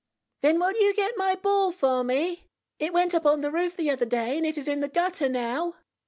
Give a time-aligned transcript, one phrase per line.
[0.41, 2.47] "Then will you get my ball for me?
[2.79, 5.29] It went up on the roof the other day, and it is in the gutter
[5.29, 5.75] now."